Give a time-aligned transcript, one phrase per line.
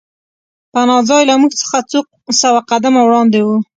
[0.73, 1.99] پناه ځای له موږ څخه څو
[2.41, 3.47] سوه قدمه وړاندې و